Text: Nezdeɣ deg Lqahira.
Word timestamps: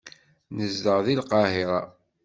Nezdeɣ 0.55 0.99
deg 1.05 1.17
Lqahira. 1.19 1.79